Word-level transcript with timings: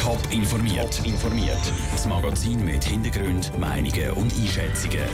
Top 0.00 0.18
informiert. 0.32 1.02
informiert. 1.04 1.72
Das 1.92 2.06
Magazin 2.06 2.64
mit 2.64 2.82
Hintergrund, 2.82 3.52
Meinungen 3.58 4.10
und 4.12 4.32
Einschätzungen. 4.32 5.04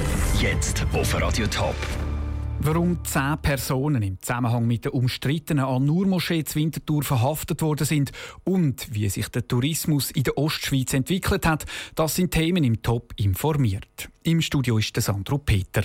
Jetzt 0.40 0.86
auf 0.92 1.20
Radio 1.20 1.48
Top. 1.48 1.74
Warum 2.60 3.04
zehn 3.04 3.36
Personen 3.42 4.00
im 4.02 4.22
Zusammenhang 4.22 4.64
mit 4.64 4.84
der 4.84 4.94
umstrittenen 4.94 5.64
An-Nur-Moschee 5.64 6.44
zu 6.44 6.60
Winterthur 6.60 7.02
verhaftet 7.02 7.62
worden 7.62 7.84
sind 7.84 8.12
und 8.44 8.94
wie 8.94 9.08
sich 9.08 9.28
der 9.28 9.48
Tourismus 9.48 10.12
in 10.12 10.22
der 10.22 10.38
Ostschweiz 10.38 10.94
entwickelt 10.94 11.46
hat, 11.46 11.66
das 11.96 12.14
sind 12.14 12.30
Themen 12.30 12.62
im 12.62 12.80
Top 12.80 13.12
informiert. 13.16 14.08
Im 14.22 14.40
Studio 14.40 14.78
ist 14.78 14.94
der 14.94 15.02
Sandro 15.02 15.38
Peter. 15.38 15.82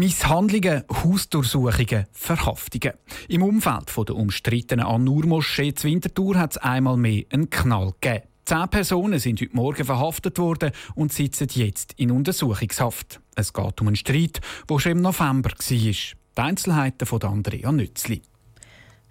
Misshandlungen, 0.00 0.84
Hausdurchsuchungen, 0.90 2.06
Verhaftungen. 2.12 2.94
Im 3.28 3.42
Umfeld 3.42 3.94
der 4.08 4.16
umstrittenen 4.16 4.86
An-Nur-Moschee 4.86 5.74
zu 5.74 5.88
Winterthur 5.88 6.38
hat 6.38 6.52
es 6.52 6.56
einmal 6.56 6.96
mehr 6.96 7.24
einen 7.28 7.50
Knall 7.50 7.92
gegeben. 8.00 8.24
Zehn 8.46 8.68
Personen 8.70 9.18
sind 9.18 9.42
heute 9.42 9.54
Morgen 9.54 9.84
verhaftet 9.84 10.38
worden 10.38 10.70
und 10.94 11.12
sitzen 11.12 11.48
jetzt 11.52 11.92
in 11.98 12.12
Untersuchungshaft. 12.12 13.20
Es 13.36 13.52
geht 13.52 13.80
um 13.82 13.88
einen 13.88 13.96
Streit, 13.96 14.40
der 14.70 14.78
schon 14.78 14.92
im 14.92 15.02
November 15.02 15.50
war. 15.50 15.58
Die 15.58 16.14
Einzelheiten 16.34 17.04
von 17.04 17.22
Andrea 17.22 17.70
Nützli. 17.70 18.22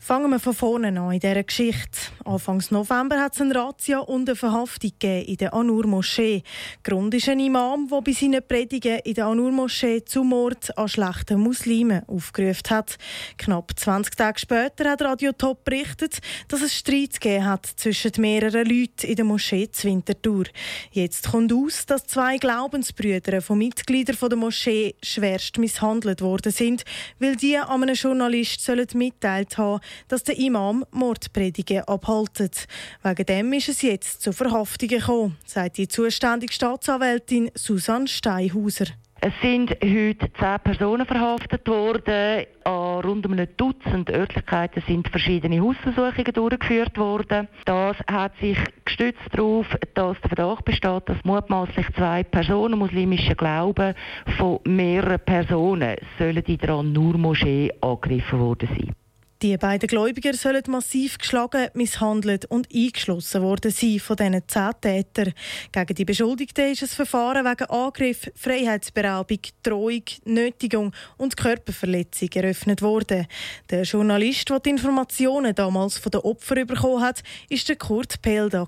Fangen 0.01 0.31
wir 0.31 0.39
von 0.39 0.53
vorne 0.53 0.87
an 0.87 1.11
in 1.11 1.19
dieser 1.19 1.43
Geschichte. 1.43 1.99
Anfangs 2.23 2.71
November 2.71 3.19
hat 3.19 3.33
es 3.35 3.41
eine 3.41 3.53
Razzia 3.53 3.99
und 3.99 4.29
eine 4.29 4.35
Verhaftung 4.37 4.93
in 5.01 5.35
der 5.35 5.53
Anur-Moschee. 5.53 6.41
Grund 6.83 7.13
ist 7.13 7.27
ein 7.27 7.41
Imam, 7.41 7.87
der 7.89 8.01
bei 8.01 8.13
seinen 8.13 8.41
Predigen 8.47 8.99
in 8.99 9.13
der 9.13 9.25
Anur-Moschee 9.25 10.05
zum 10.05 10.29
Mord 10.29 10.75
an 10.77 10.87
schlechten 10.87 11.41
Muslimen 11.41 12.07
aufgerufen 12.07 12.69
hat. 12.69 12.97
Knapp 13.37 13.77
20 13.77 14.15
Tage 14.15 14.39
später 14.39 14.89
hat 14.89 15.01
Radio 15.01 15.33
Top 15.33 15.65
berichtet, 15.65 16.19
dass 16.47 16.61
es 16.61 16.73
Streit 16.73 17.19
gegeben 17.19 17.45
hat 17.45 17.65
zwischen 17.65 18.13
mehreren 18.19 18.67
Leuten 18.67 19.05
in 19.05 19.15
der 19.15 19.25
Moschee 19.25 19.69
zu 19.69 19.89
Winterthur. 19.89 20.45
Jetzt 20.91 21.29
kommt 21.29 21.51
aus, 21.51 21.85
dass 21.85 22.07
zwei 22.07 22.37
Glaubensbrüder 22.37 23.41
von 23.41 23.57
Mitgliedern 23.57 24.15
der 24.29 24.37
Moschee 24.37 24.95
schwerst 25.03 25.57
misshandelt 25.57 26.21
worden 26.21 26.53
sind, 26.53 26.85
weil 27.19 27.35
die 27.35 27.57
an 27.57 27.83
einen 27.83 27.95
Journalist 27.95 28.67
mitteilt 28.95 29.57
haben 29.57 29.81
dass 30.07 30.23
der 30.23 30.37
Imam 30.37 30.85
Mordpredigen 30.91 31.83
abhaltet. 31.83 32.67
Wegen 33.03 33.25
dem 33.25 33.53
ist 33.53 33.69
es 33.69 33.81
jetzt 33.81 34.21
zu 34.21 34.33
Verhaftungen 34.33 34.99
gekommen, 34.99 35.37
sagt 35.45 35.77
die 35.77 35.87
zuständige 35.87 36.53
Staatsanwältin 36.53 37.51
Susanne 37.55 38.07
Steinhauser. 38.07 38.85
Es 39.21 39.33
sind 39.41 39.71
heute 39.83 40.31
zehn 40.39 40.59
Personen 40.63 41.05
verhaftet 41.05 41.67
worden. 41.67 42.45
An 42.63 43.01
rund 43.01 43.25
um 43.25 43.33
ein 43.33 43.49
Dutzend 43.57 44.09
Örtlichkeiten 44.09 44.81
sind 44.87 45.09
verschiedene 45.09 45.59
Hausversuchungen 45.59 46.33
durchgeführt 46.33 46.97
worden. 46.97 47.49
Das 47.65 47.97
hat 48.09 48.31
sich 48.39 48.57
gestützt 48.85 49.19
darauf, 49.33 49.65
dass 49.93 50.21
der 50.21 50.29
Verdacht 50.29 50.63
besteht, 50.63 51.09
dass 51.09 51.17
mutmaßlich 51.25 51.87
zwei 51.97 52.23
Personen 52.23 52.79
muslimischen 52.79 53.35
Glauben 53.35 53.93
von 54.37 54.59
mehreren 54.63 55.19
Personen 55.19 55.97
sollen 56.17 56.43
in 56.45 56.57
der 56.57 56.81
Nur-Moschee 56.81 57.73
angegriffen 57.81 58.39
worden 58.39 58.69
sein. 58.69 58.95
Die 59.41 59.55
beiden 59.55 59.87
Gläubiger 59.87 60.33
sollen 60.33 60.63
massiv 60.67 61.17
geschlagen, 61.17 61.69
misshandelt 61.73 62.43
und 62.47 62.67
eingeschlossen 62.75 63.41
worden 63.41 63.71
sein 63.71 63.97
von 63.99 64.17
diesen 64.17 64.45
zehn 64.49 64.71
Tätern. 64.81 65.33
Gegen 65.71 65.95
die 65.95 66.03
Beschuldigten 66.03 66.73
ist 66.73 66.81
ein 66.83 66.89
Verfahren 66.89 67.45
wegen 67.45 67.69
Angriff, 67.69 68.29
Freiheitsberaubung, 68.35 69.39
Drohung, 69.63 70.03
Nötigung 70.25 70.93
und 71.15 71.37
Körperverletzung 71.37 72.27
eröffnet 72.33 72.81
worden. 72.81 73.27
Der 73.69 73.83
Journalist, 73.83 74.49
der 74.49 74.59
die 74.59 74.71
Informationen 74.71 75.55
damals 75.55 75.97
von 75.97 76.11
den 76.11 76.19
Opfern 76.19 76.67
bekommen 76.67 77.01
hat, 77.01 77.23
ist 77.47 77.69
der 77.69 77.77
Kurt 77.77 78.21
Pelda. 78.21 78.67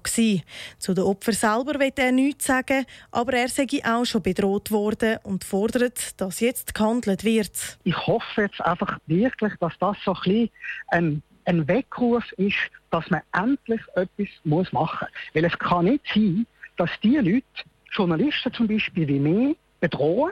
Zu 0.79 0.93
den 0.93 1.03
Opfern 1.03 1.33
selber 1.33 1.81
will 1.81 1.91
er 1.97 2.13
nichts 2.13 2.45
sagen, 2.45 2.85
aber 3.11 3.33
er 3.33 3.49
sei 3.49 3.67
auch 3.83 4.05
schon 4.05 4.23
bedroht 4.23 4.71
worden 4.71 5.17
und 5.23 5.43
fordert, 5.43 6.19
dass 6.21 6.39
jetzt 6.39 6.73
gehandelt 6.73 7.25
wird. 7.25 7.77
Ich 7.83 8.07
hoffe 8.07 8.43
jetzt 8.43 8.61
einfach 8.61 8.99
wirklich, 9.07 9.53
dass 9.59 9.73
das 9.77 9.97
so 10.05 10.13
ein 10.13 10.21
bisschen 10.23 10.49
ein, 10.87 11.21
ein 11.45 11.67
Weckruf 11.67 12.31
ist, 12.33 12.57
dass 12.91 13.09
man 13.09 13.21
endlich 13.33 13.81
etwas 13.95 14.27
muss 14.43 14.71
machen 14.71 15.07
muss. 15.09 15.35
Weil 15.35 15.45
es 15.45 15.57
kann 15.59 15.85
nicht 15.85 16.05
sein, 16.13 16.45
dass 16.77 16.89
die 17.01 17.17
Leute, 17.17 17.45
Journalisten 17.91 18.53
zum 18.53 18.67
Beispiel 18.67 19.07
wie 19.07 19.19
mich, 19.19 19.57
bedrohen 19.79 20.31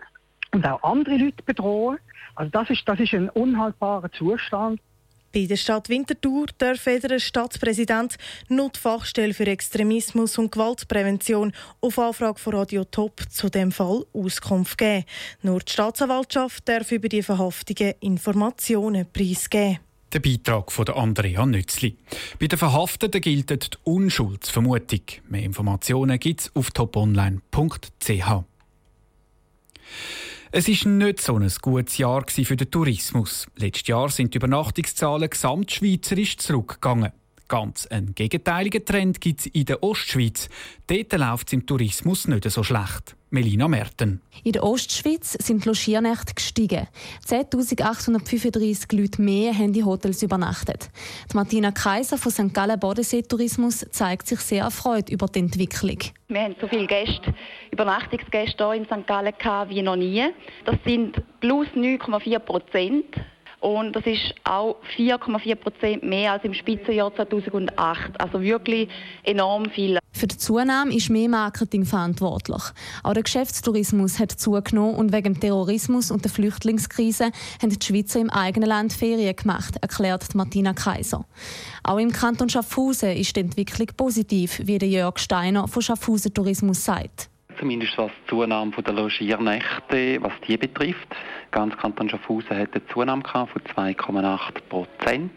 und 0.52 0.66
auch 0.66 0.82
andere 0.84 1.18
Leute 1.18 1.44
bedrohen. 1.44 1.98
Also 2.36 2.52
das 2.52 2.70
ist, 2.70 2.88
das 2.88 3.00
ist 3.00 3.14
ein 3.14 3.30
unhaltbarer 3.30 4.12
Zustand. 4.12 4.80
Bei 5.32 5.46
der 5.46 5.58
Stadt 5.58 5.90
Winterthur 5.90 6.48
darf 6.58 6.88
weder 6.88 7.20
Stadtpräsident 7.20 8.18
noch 8.48 8.72
die 8.72 8.80
Fachstelle 8.80 9.36
für 9.36 9.46
Extremismus 9.46 10.40
und 10.40 10.52
Gewaltprävention 10.52 11.54
auf 11.82 12.00
Anfrage 12.00 12.40
von 12.40 12.56
Radio 12.56 12.84
Top 12.84 13.22
zu 13.30 13.50
dem 13.50 13.72
Fall 13.72 14.06
Auskunft 14.12 14.80
geben. 14.80 15.06
Nur 15.44 15.60
die 15.60 15.72
Staatsanwaltschaft 15.72 16.68
darf 16.68 16.92
über 16.92 17.10
die 17.10 17.22
Verhaftungen 17.22 17.94
Informationen 18.00 19.06
preisgeben. 19.12 19.78
Der 20.12 20.20
Beitrag 20.22 20.72
von 20.72 20.88
Andrea 20.88 21.46
Nützli. 21.46 21.96
Bei 22.40 22.48
den 22.48 22.58
Verhafteten 22.58 23.22
gilt 23.22 23.52
die 23.52 23.78
Unschuldsvermutung. 23.84 25.02
Mehr 25.28 25.44
Informationen 25.44 26.20
gibt 26.20 26.42
es 26.42 26.56
auf 26.56 26.72
toponline.ch. 26.72 28.44
Es 30.52 30.68
ist 30.68 30.86
nicht 30.88 31.22
so 31.22 31.36
ein 31.38 31.52
gutes 31.62 32.00
Jahr 32.00 32.26
für 32.28 32.56
den 32.56 32.72
Tourismus. 32.72 33.46
Letztes 33.56 33.88
Jahr 33.88 34.10
sind 34.10 34.34
die 34.34 34.38
Übernachtungszahlen 34.38 35.30
gesamtschweizerisch 35.30 36.38
zurückgegangen. 36.38 37.12
Ganz 37.50 37.88
einen 37.88 38.14
gegenteiligen 38.14 38.86
Trend 38.86 39.20
gibt 39.20 39.40
es 39.40 39.46
in 39.48 39.66
der 39.66 39.82
Ostschweiz. 39.82 40.50
Dort 40.86 41.12
läuft 41.14 41.48
es 41.48 41.54
im 41.54 41.66
Tourismus 41.66 42.28
nicht 42.28 42.50
so 42.50 42.62
schlecht. 42.62 43.16
Melina 43.32 43.68
Merten. 43.68 44.22
In 44.44 44.52
der 44.52 44.64
Ostschweiz 44.64 45.34
sind 45.34 45.66
die 45.66 45.70
Logiernächte 45.70 46.36
gestiegen. 46.36 46.88
10.835 47.28 48.96
Leute 48.96 49.22
mehr 49.22 49.54
haben 49.54 49.74
in 49.74 49.86
Hotels 49.86 50.22
übernachtet. 50.22 50.90
Die 51.32 51.36
Martina 51.36 51.72
Kaiser 51.72 52.20
von 52.20 52.32
St. 52.32 52.54
Gallen 52.54 52.80
Bodensee 52.80 53.24
Tourismus 53.24 53.86
zeigt 53.92 54.28
sich 54.28 54.40
sehr 54.42 54.64
erfreut 54.64 55.10
über 55.10 55.26
die 55.28 55.40
Entwicklung. 55.40 55.98
Wir 56.28 56.42
haben 56.42 56.56
so 56.62 56.68
viele 56.68 56.86
Gäste, 56.86 57.34
Übernachtungsgäste 57.72 58.64
hier 58.64 58.74
in 58.74 58.86
St. 58.86 59.08
Gallen 59.08 59.34
wie 59.70 59.82
noch 59.82 59.96
nie. 59.96 60.24
Das 60.66 60.76
sind 60.86 61.20
plus 61.40 61.68
9,4 61.76 62.40
Prozent 62.40 63.06
und 63.60 63.94
das 63.94 64.06
ist 64.06 64.34
auch 64.46 64.78
4,4 64.96 65.56
Prozent 65.56 66.04
mehr 66.04 66.34
als 66.34 66.44
im 66.44 66.54
Spitzenjahr 66.54 67.14
2008. 67.14 68.20
Also 68.20 68.42
wirklich 68.42 68.90
enorm 69.24 69.70
viel. 69.70 70.00
Für 70.14 70.28
die 70.28 70.38
Zunahme 70.38 70.96
ist 70.96 71.10
mehr 71.10 71.30
Marketing 71.30 71.86
verantwortlich. 71.86 72.62
Auch 73.04 73.14
der 73.14 73.24
Geschäftstourismus 73.24 74.20
hat 74.20 74.32
zugenommen 74.32 74.96
und 74.96 75.12
wegen 75.12 75.34
dem 75.34 75.40
Terrorismus 75.40 76.10
und 76.10 76.24
der 76.24 76.32
Flüchtlingskrise 76.32 77.32
haben 77.62 77.70
die 77.70 77.86
Schweizer 77.86 78.20
im 78.20 78.30
eigenen 78.30 78.70
Land 78.70 78.94
Ferien 78.94 79.36
gemacht, 79.36 79.76
erklärt 79.82 80.36
Martina 80.36 80.74
Kaiser. 80.74 81.26
Auch 81.84 81.98
im 81.98 82.12
Kanton 82.12 82.50
Schaffhausen 82.50 83.12
ist 83.12 83.36
die 83.36 83.42
Entwicklung 83.42 83.88
positiv, 83.96 84.62
wie 84.64 84.78
der 84.78 84.90
Jörg 84.90 85.20
Steiner 85.20 85.68
von 85.68 85.82
Schaffhausen 85.82 86.34
Tourismus 86.34 86.84
sagt 86.84 87.30
zumindest 87.60 87.98
was 87.98 88.12
die 88.24 88.30
Zunahme 88.30 88.72
der 88.72 88.94
Logiernächte, 88.94 90.18
was 90.22 90.34
die 90.48 90.58
betrifft. 90.58 91.08
Ganz 91.52 91.76
Kanton 91.78 92.10
Schaffhausen 92.10 92.58
hat 92.58 92.74
eine 92.74 92.88
Zunahme 92.88 93.24
von 93.24 93.48
2,8 93.76 94.62
Prozent. 94.70 95.32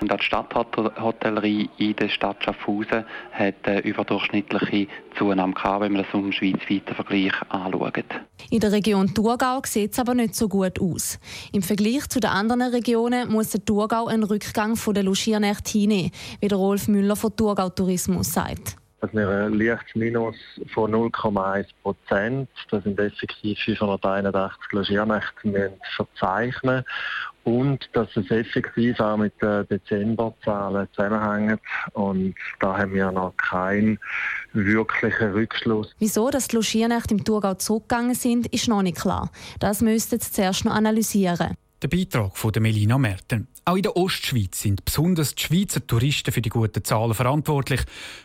Und 0.00 0.12
auch 0.12 0.16
die 0.18 0.24
Stadthotellerie 0.24 1.70
in 1.78 1.96
der 1.96 2.08
Stadt 2.08 2.42
Schaffhausen 2.44 3.04
hat 3.32 3.54
eine 3.64 3.80
überdurchschnittliche 3.80 4.88
Zunahme 5.16 5.54
gehabt, 5.54 5.80
wenn 5.80 5.92
man 5.92 6.02
das 6.02 6.14
um 6.14 6.32
schweizweiten 6.32 6.94
Vergleich 6.94 7.32
anschaut. 7.48 8.04
In 8.50 8.60
der 8.60 8.72
Region 8.72 9.14
Thurgau 9.14 9.60
sieht 9.64 9.92
es 9.92 9.98
aber 9.98 10.14
nicht 10.14 10.34
so 10.34 10.48
gut 10.48 10.80
aus. 10.80 11.18
Im 11.52 11.62
Vergleich 11.62 12.08
zu 12.08 12.20
den 12.20 12.30
anderen 12.30 12.62
Regionen 12.62 13.30
muss 13.30 13.50
der 13.50 13.64
Thurgau 13.64 14.06
einen 14.06 14.24
Rückgang 14.24 14.78
der 14.86 15.02
Logiernächte 15.02 15.78
hinnehmen, 15.78 16.10
wie 16.40 16.48
der 16.48 16.58
Rolf 16.58 16.88
Müller 16.88 17.16
von 17.16 17.34
Thurgau 17.34 17.70
Tourismus 17.70 18.32
sagt 18.32 18.76
dass 19.04 19.12
wir 19.12 19.28
ein 19.28 19.52
leichtes 19.58 19.94
Minus 19.94 20.36
von 20.72 20.90
0,1 20.90 21.66
Prozent, 21.82 22.48
das 22.70 22.84
sind 22.84 22.98
effektiv 22.98 23.58
581 23.58 24.72
Logiernächte, 24.72 25.72
verzeichnen 25.94 26.84
und 27.44 27.90
dass 27.92 28.08
es 28.16 28.30
effektiv 28.30 28.98
auch 29.00 29.18
mit 29.18 29.34
den 29.42 29.68
Dezemberzahlen 29.68 30.88
zusammenhängt. 30.94 31.60
Und 31.92 32.34
da 32.60 32.78
haben 32.78 32.94
wir 32.94 33.12
noch 33.12 33.36
keinen 33.36 33.98
wirklichen 34.54 35.32
Rückschluss. 35.32 35.94
Wieso 35.98 36.30
dass 36.30 36.48
die 36.48 36.56
Logiernächte 36.56 37.12
im 37.14 37.24
Thurgau 37.24 37.54
zurückgegangen 37.54 38.14
sind, 38.14 38.46
ist 38.46 38.68
noch 38.68 38.80
nicht 38.80 38.98
klar. 38.98 39.30
Das 39.60 39.82
müssten 39.82 40.18
Sie 40.18 40.32
zuerst 40.32 40.64
noch 40.64 40.72
analysieren. 40.72 41.54
Der 41.82 41.88
Beitrag 41.88 42.34
von 42.38 42.52
Melina 42.58 42.96
Merten. 42.96 43.48
Auch 43.66 43.76
in 43.76 43.82
der 43.82 43.96
Ostschweiz 43.96 44.60
sind 44.60 44.84
besonders 44.84 45.34
die 45.34 45.42
Schweizer 45.42 45.86
Touristen 45.86 46.32
für 46.32 46.42
die 46.42 46.50
guten 46.50 46.84
Zahlen 46.84 47.14
verantwortlich. 47.14 47.80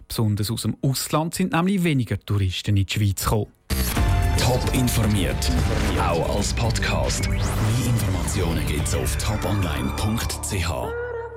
Besonders 0.07 0.51
aus 0.51 0.63
dem 0.63 0.75
Ausland 0.81 1.33
sind 1.33 1.53
nämlich 1.53 1.83
weniger 1.83 2.19
Touristen 2.19 2.75
in 2.75 2.85
die 2.85 2.93
Schweiz 2.93 3.23
gekommen. 3.23 3.47
Top 4.37 4.61
informiert, 4.73 5.51
auch 6.01 6.35
als 6.35 6.53
Podcast. 6.53 7.29
Mehr 7.29 7.39
Informationen 7.85 8.65
gibt 8.65 8.87
es 8.87 8.95
auf 8.95 9.17
toponline.ch. 9.17 11.08